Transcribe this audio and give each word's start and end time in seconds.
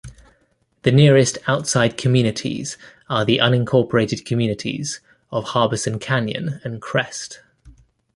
The 0.81 0.91
nearest 0.91 1.37
outside 1.47 1.95
communities 1.95 2.75
are 3.07 3.23
the 3.23 3.37
unincorporated 3.37 4.25
communities 4.25 4.99
of 5.29 5.43
Harbison 5.49 5.99
Canyon 5.99 6.59
and 6.63 6.81
Crest. 6.81 7.41